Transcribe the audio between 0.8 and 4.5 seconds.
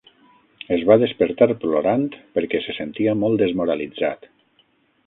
va despertar plorant perquè se sentia molt desmoralitzat.